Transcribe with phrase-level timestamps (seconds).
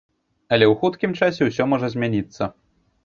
[0.55, 2.43] Але ў хуткім часе ўсё можа змяніцца.